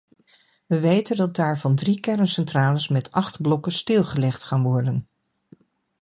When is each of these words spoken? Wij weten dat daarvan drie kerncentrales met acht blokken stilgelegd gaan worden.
Wij 0.67 0.79
weten 0.81 1.17
dat 1.17 1.35
daarvan 1.35 1.75
drie 1.75 1.99
kerncentrales 1.99 2.87
met 2.87 3.11
acht 3.11 3.41
blokken 3.41 3.71
stilgelegd 3.71 4.43
gaan 4.43 4.63
worden. 4.63 5.07